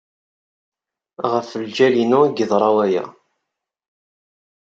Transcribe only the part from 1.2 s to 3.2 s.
Ɣef ljal-inu ay yeḍra waya.